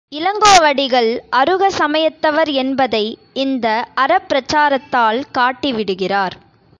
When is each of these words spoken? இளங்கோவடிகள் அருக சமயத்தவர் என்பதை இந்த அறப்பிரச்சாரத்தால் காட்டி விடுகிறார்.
இளங்கோவடிகள் 0.11 1.09
அருக 1.29 1.69
சமயத்தவர் 1.69 2.49
என்பதை 2.53 3.05
இந்த 3.33 3.67
அறப்பிரச்சாரத்தால் 3.95 5.19
காட்டி 5.31 5.71
விடுகிறார். 5.73 6.35